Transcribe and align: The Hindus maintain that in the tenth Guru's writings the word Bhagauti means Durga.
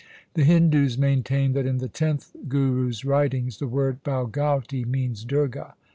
The 0.33 0.43
Hindus 0.45 0.97
maintain 0.97 1.53
that 1.53 1.67
in 1.67 1.77
the 1.77 1.87
tenth 1.87 2.31
Guru's 2.47 3.05
writings 3.05 3.59
the 3.59 3.67
word 3.67 4.01
Bhagauti 4.03 4.83
means 4.83 5.23
Durga. 5.23 5.75